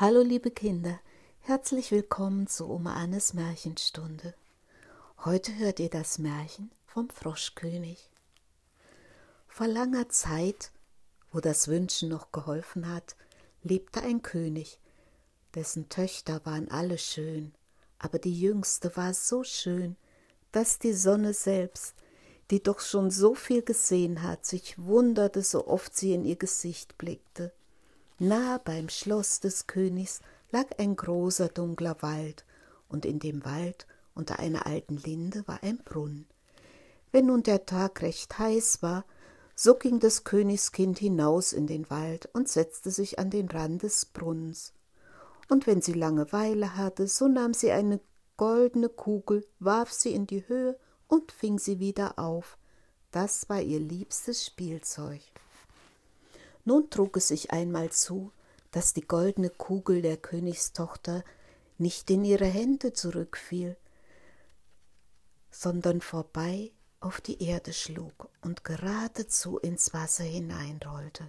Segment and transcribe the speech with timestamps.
[0.00, 0.98] Hallo liebe Kinder,
[1.40, 4.32] herzlich willkommen zu Oma Annes Märchenstunde.
[5.26, 8.08] Heute hört ihr das Märchen vom Froschkönig.
[9.46, 10.70] Vor langer Zeit,
[11.32, 13.14] wo das Wünschen noch geholfen hat,
[13.62, 14.78] lebte ein König,
[15.54, 17.52] dessen Töchter waren alle schön,
[17.98, 19.96] aber die jüngste war so schön,
[20.50, 21.94] dass die Sonne selbst,
[22.50, 26.96] die doch schon so viel gesehen hat, sich wunderte, so oft sie in ihr Gesicht
[26.96, 27.52] blickte.
[28.22, 32.44] Nahe beim Schloss des Königs lag ein großer dunkler Wald,
[32.86, 36.26] und in dem Wald unter einer alten Linde war ein Brunnen.
[37.12, 39.06] Wenn nun der Tag recht heiß war,
[39.54, 43.84] so ging des Königs Kind hinaus in den Wald und setzte sich an den Rand
[43.84, 44.74] des Brunnens.
[45.48, 48.02] Und wenn sie Langeweile hatte, so nahm sie eine
[48.36, 52.58] goldene Kugel, warf sie in die Höhe und fing sie wieder auf.
[53.12, 55.22] Das war ihr liebstes Spielzeug.
[56.64, 58.32] Nun trug es sich einmal zu,
[58.70, 61.24] dass die goldene Kugel der Königstochter
[61.78, 63.76] nicht in ihre Hände zurückfiel,
[65.50, 71.28] sondern vorbei auf die Erde schlug und geradezu ins Wasser hineinrollte.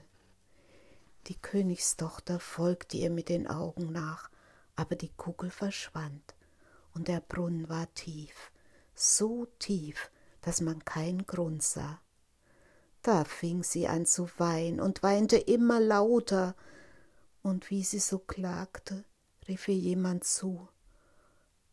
[1.27, 4.29] Die Königstochter folgte ihr mit den Augen nach,
[4.75, 6.35] aber die Kugel verschwand,
[6.93, 8.51] und der Brunnen war tief,
[8.93, 12.01] so tief, dass man keinen Grund sah.
[13.01, 16.55] Da fing sie an zu weinen und weinte immer lauter,
[17.41, 19.03] und wie sie so klagte,
[19.47, 20.67] rief ihr jemand zu.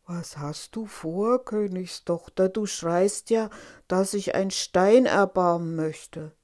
[0.07, 2.49] Was hast du vor, Königstochter?
[2.49, 3.51] Du schreist ja,
[3.87, 6.35] dass ich ein Stein erbarmen möchte.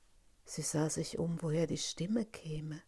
[0.43, 2.83] Sie sah sich um, woher die Stimme käme.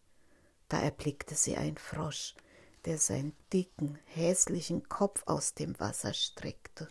[0.68, 2.36] Da erblickte sie ein Frosch,
[2.84, 6.86] der seinen dicken, hässlichen Kopf aus dem Wasser streckte.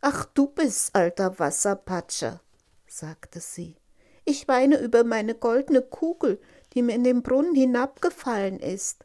[0.00, 2.40] Ach, du bist, alter Wasserpatscher,
[2.86, 3.76] sagte sie.
[4.24, 6.40] Ich weine über meine goldene Kugel,
[6.72, 9.04] die mir in den Brunnen hinabgefallen ist.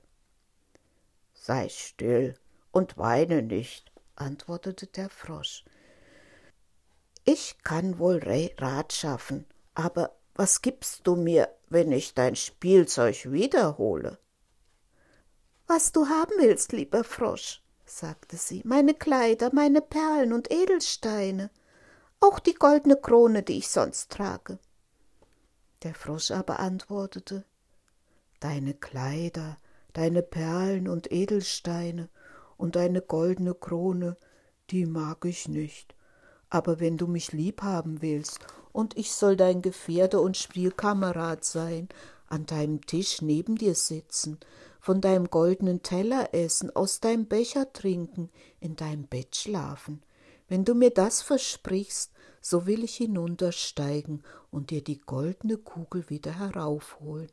[1.34, 2.36] Sei still
[2.72, 5.66] und weine nicht, antwortete der Frosch.
[7.26, 8.20] Ich kann wohl
[8.58, 14.18] Rat schaffen, aber was gibst du mir, wenn ich dein Spielzeug wiederhole?
[15.68, 21.52] Was du haben willst, lieber Frosch, sagte sie, meine Kleider, meine Perlen und Edelsteine,
[22.20, 24.60] auch die goldene Krone, die ich sonst trage.
[25.84, 27.46] Der Frosch aber antwortete
[28.40, 29.58] Deine Kleider,
[29.94, 32.10] deine Perlen und Edelsteine
[32.58, 34.18] und deine goldene Krone,
[34.72, 35.96] die mag ich nicht.
[36.50, 38.40] Aber wenn du mich lieb haben willst,
[38.72, 41.90] und ich soll dein Gefährte und Spielkamerad sein,
[42.28, 44.40] an deinem Tisch neben dir sitzen,
[44.80, 48.30] von deinem goldenen Teller essen, aus deinem Becher trinken,
[48.60, 50.04] in deinem Bett schlafen.
[50.48, 56.38] Wenn du mir das versprichst, so will ich hinuntersteigen und dir die goldene Kugel wieder
[56.38, 57.32] heraufholen.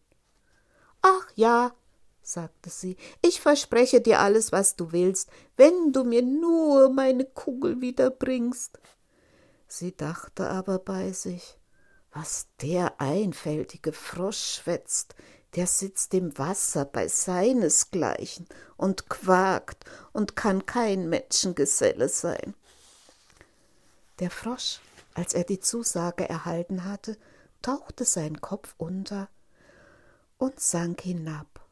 [1.03, 1.75] Ach ja,
[2.23, 7.81] sagte sie, ich verspreche dir alles, was du willst, wenn du mir nur meine Kugel
[7.81, 8.79] wiederbringst.
[9.69, 11.59] Sie dachte aber bei sich,
[12.13, 15.15] was der einfältige Frosch schwätzt,
[15.55, 18.47] der sitzt im Wasser bei seinesgleichen
[18.77, 22.55] und quakt und kann kein Menschengeselle sein.
[24.19, 24.81] Der Frosch
[25.17, 27.17] als er die Zusage erhalten hatte,
[27.63, 29.31] tauchte sein Kopf unter
[30.37, 31.67] und sank hinab,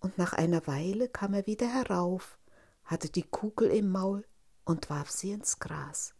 [0.00, 2.38] und nach einer Weile kam er wieder herauf,
[2.82, 4.26] hatte die Kugel im Maul
[4.64, 6.14] und warf sie ins Gras.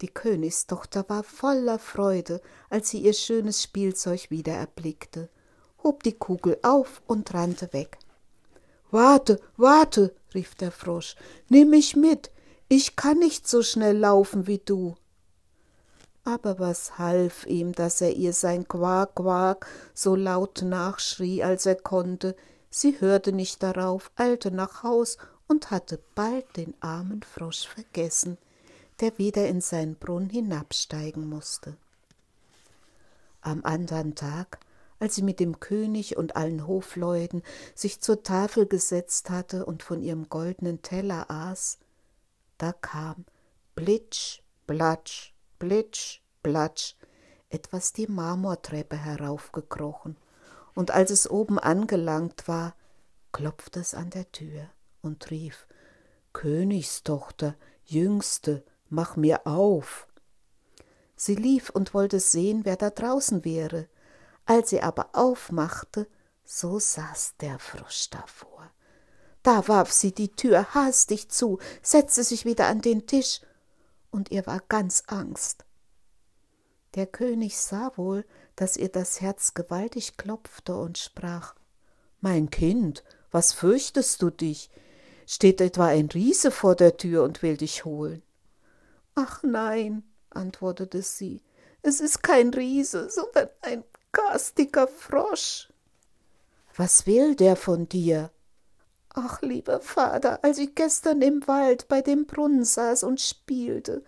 [0.00, 2.40] Die Königstochter war voller Freude,
[2.70, 5.28] als sie ihr schönes Spielzeug wieder erblickte,
[5.82, 7.98] hob die Kugel auf und rannte weg.
[8.90, 11.14] Warte, warte, rief der Frosch,
[11.50, 12.30] nimm mich mit,
[12.68, 14.94] ich kann nicht so schnell laufen wie du
[16.24, 21.76] aber was half ihm, dass er ihr sein Quak, Quak so laut nachschrie, als er
[21.76, 22.34] konnte,
[22.70, 28.38] sie hörte nicht darauf, eilte nach Haus und hatte bald den armen Frosch vergessen,
[29.00, 31.76] der wieder in seinen Brunnen hinabsteigen musste.
[33.42, 34.58] Am andern Tag,
[34.98, 37.42] als sie mit dem König und allen Hofleuten
[37.74, 41.78] sich zur Tafel gesetzt hatte und von ihrem goldenen Teller aß,
[42.56, 43.26] da kam
[43.74, 45.33] Blitsch, Blatsch,
[45.64, 46.94] Blitsch, Blatsch,
[47.48, 50.18] etwas die Marmortreppe heraufgekrochen,
[50.74, 52.74] und als es oben angelangt war,
[53.32, 54.68] klopfte es an der Tür
[55.00, 55.66] und rief
[56.34, 57.56] Königstochter,
[57.86, 60.06] Jüngste, mach mir auf.
[61.16, 63.88] Sie lief und wollte sehen, wer da draußen wäre.
[64.44, 66.06] Als sie aber aufmachte,
[66.44, 68.70] so saß der Frosch davor.
[69.42, 73.40] Da warf sie die Tür hastig zu, setzte sich wieder an den Tisch
[74.14, 75.64] und ihr war ganz Angst.
[76.94, 78.24] Der König sah wohl,
[78.54, 81.56] dass ihr das Herz gewaltig klopfte und sprach
[82.20, 83.02] Mein Kind,
[83.32, 84.70] Was fürchtest du dich?
[85.26, 88.22] Steht etwa ein Riese vor der Tür und will dich holen?
[89.16, 91.42] Ach nein, antwortete sie,
[91.82, 95.72] es ist kein Riese, sondern ein garstiger Frosch.
[96.76, 98.30] Was will der von dir?
[99.16, 104.02] Ach, lieber Vater, als ich gestern im Wald bei dem Brunnen saß und spielte,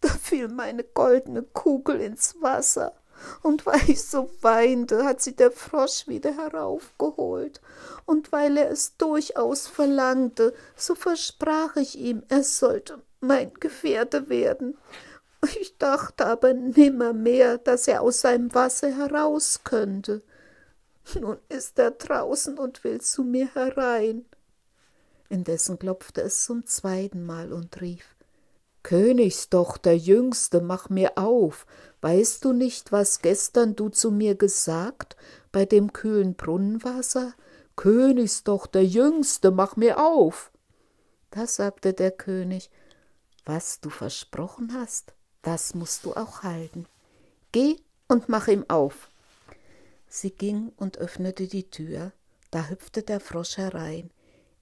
[0.00, 2.94] da fiel meine goldene Kugel ins Wasser,
[3.42, 7.60] und weil ich so weinte, hat sie der Frosch wieder heraufgeholt,
[8.06, 14.78] und weil er es durchaus verlangte, so versprach ich ihm, er sollte mein Gefährte werden.
[15.58, 20.22] Ich dachte aber nimmermehr, dass er aus seinem Wasser heraus könnte.
[21.20, 24.24] Nun ist er draußen und will zu mir herein.
[25.28, 28.14] Indessen klopfte es zum zweiten Mal und rief
[28.84, 31.66] Königstochter Jüngste, mach mir auf.
[32.02, 35.16] Weißt du nicht, was gestern du zu mir gesagt
[35.52, 37.32] bei dem kühlen Brunnenwasser?
[37.76, 40.52] Königstochter Jüngste, mach mir auf.
[41.30, 42.70] Da sagte der König
[43.46, 46.86] Was du versprochen hast, das musst du auch halten.
[47.52, 49.08] Geh und mach ihm auf.
[50.08, 52.12] Sie ging und öffnete die Tür,
[52.50, 54.10] da hüpfte der Frosch herein,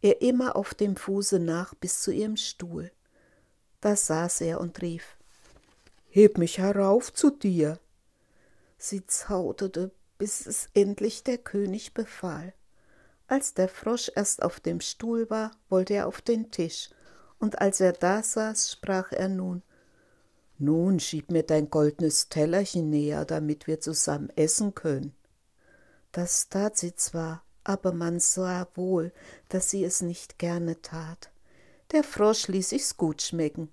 [0.02, 2.90] ihr immer auf dem Fuße nach bis zu ihrem Stuhl.
[3.80, 5.16] Da saß er und rief
[6.08, 7.78] Heb mich herauf zu dir.
[8.76, 12.52] Sie zauderte, bis es endlich der König befahl.
[13.28, 16.90] Als der Frosch erst auf dem Stuhl war, wollte er auf den Tisch,
[17.38, 19.62] und als er da saß, sprach er nun
[20.58, 25.14] Nun schieb mir dein goldnes Tellerchen näher, damit wir zusammen essen können.
[26.12, 29.12] Das tat sie zwar, aber man sah wohl,
[29.48, 31.30] dass sie es nicht gerne tat.
[31.92, 33.68] Der Frosch ließ sich's gut schmecken,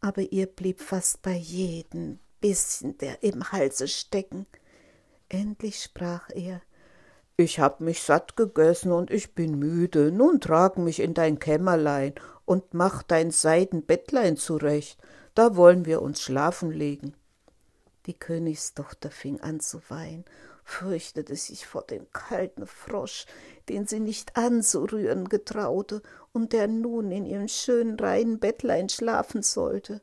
[0.00, 4.46] aber ihr blieb fast bei jedem Bissen der im Halse stecken.
[5.28, 6.60] Endlich sprach er
[7.36, 12.14] Ich hab mich satt gegessen und ich bin müde, nun trag mich in dein Kämmerlein
[12.44, 14.98] und mach dein Seidenbettlein zurecht,
[15.34, 17.14] da wollen wir uns schlafen legen.
[18.06, 20.24] Die Königstochter fing an zu weinen
[20.72, 23.26] fürchtete sich vor dem kalten Frosch,
[23.68, 26.02] den sie nicht anzurühren getraute
[26.32, 30.00] und der nun in ihrem schönen reinen Bettlein schlafen sollte.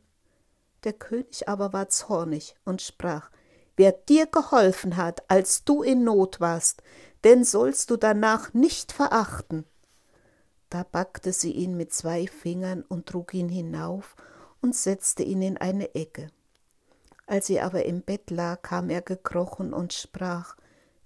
[0.83, 3.31] Der König aber war zornig und sprach
[3.75, 6.83] Wer dir geholfen hat, als du in Not warst,
[7.24, 9.66] den sollst du danach nicht verachten.
[10.69, 14.16] Da packte sie ihn mit zwei Fingern und trug ihn hinauf
[14.62, 16.27] und setzte ihn in eine Ecke.
[17.30, 20.56] Als sie aber im Bett lag, kam er gekrochen und sprach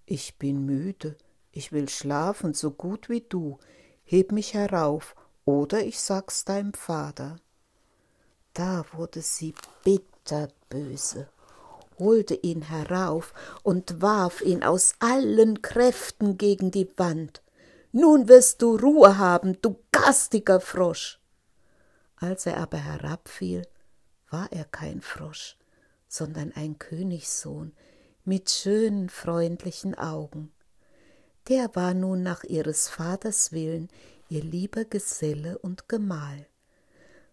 [0.06, 1.18] Ich bin müde,
[1.52, 3.60] ich will schlafen so gut wie du,
[4.06, 7.36] heb mich herauf, oder ich sag's deinem Vater.
[8.54, 9.54] Da wurde sie
[9.84, 11.28] bitterböse,
[12.00, 17.42] holte ihn herauf und warf ihn aus allen Kräften gegen die Wand.
[17.92, 21.20] Nun wirst du Ruhe haben, du garstiger Frosch.
[22.16, 23.68] Als er aber herabfiel,
[24.30, 25.58] war er kein Frosch,
[26.14, 27.74] sondern ein Königssohn
[28.24, 30.52] mit schönen, freundlichen Augen.
[31.50, 33.90] Der war nun nach ihres Vaters Willen
[34.30, 36.46] ihr lieber Geselle und Gemahl.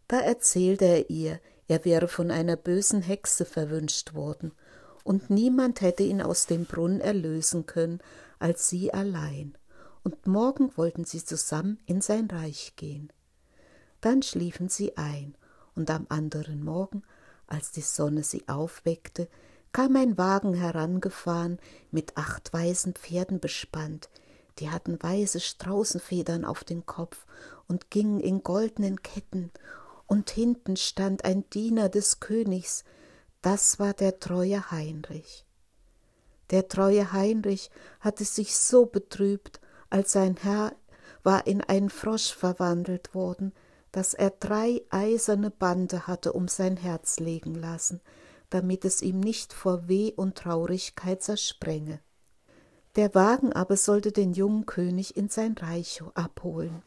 [0.09, 4.53] Da erzählte er ihr, er wäre von einer bösen Hexe verwünscht worden,
[5.05, 8.01] und niemand hätte ihn aus dem Brunnen erlösen können
[8.39, 9.59] als sie allein,
[10.05, 13.13] und morgen wollten sie zusammen in sein Reich gehen.
[14.01, 15.37] Dann schliefen sie ein,
[15.75, 17.03] und am anderen Morgen
[17.51, 19.29] als die Sonne sie aufweckte,
[19.73, 21.59] kam ein Wagen herangefahren,
[21.91, 24.09] mit acht weißen Pferden bespannt,
[24.59, 27.27] die hatten weiße Straußenfedern auf dem Kopf
[27.69, 29.53] und gingen in goldenen Ketten,
[30.07, 32.85] und hinten stand ein Diener des Königs,
[33.43, 35.47] das war der treue Heinrich.
[36.51, 40.75] Der treue Heinrich hatte sich so betrübt, als sein Herr
[41.23, 43.53] war in einen Frosch verwandelt worden,
[43.93, 48.01] dass er drei eiserne Bande hatte um sein Herz legen lassen,
[48.51, 52.01] damit es ihm nicht vor Weh und Traurigkeit zersprenge.
[52.97, 56.83] Der Wagen aber sollte den jungen König in sein Reich abholen.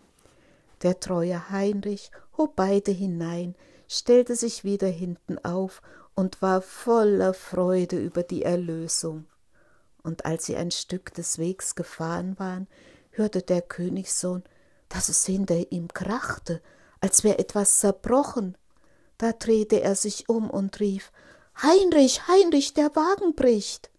[0.81, 3.55] Der treue Heinrich hob beide hinein,
[3.87, 5.81] stellte sich wieder hinten auf
[6.15, 9.25] und war voller Freude über die Erlösung.
[10.03, 12.67] Und als sie ein Stück des Wegs gefahren waren,
[13.11, 14.43] hörte der Königssohn,
[14.89, 16.61] dass es hinter ihm krachte
[17.03, 18.57] als wär etwas zerbrochen.
[19.17, 21.11] Da drehte er sich um und rief
[21.61, 23.91] Heinrich, Heinrich, der Wagen bricht.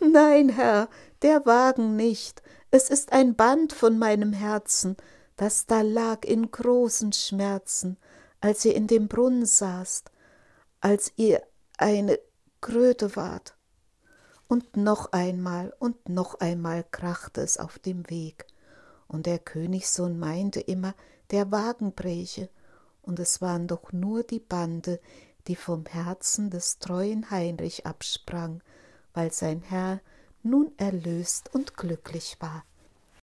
[0.00, 0.88] Nein, Herr,
[1.22, 2.42] der Wagen nicht,
[2.72, 4.96] es ist ein Band von meinem Herzen,
[5.36, 7.96] das da lag in großen Schmerzen,
[8.40, 10.10] als ihr in dem Brunnen saßt,
[10.80, 11.42] als ihr
[11.78, 12.18] eine
[12.60, 13.56] Kröte wart.
[14.48, 18.46] Und noch einmal und noch einmal krachte es auf dem Weg,
[19.08, 20.94] und der Königssohn meinte immer,
[21.30, 22.48] der Wagen bräche,
[23.02, 25.00] und es waren doch nur die Bande,
[25.46, 28.62] die vom Herzen des treuen Heinrich absprang,
[29.14, 30.00] weil sein Herr
[30.42, 32.64] nun erlöst und glücklich war.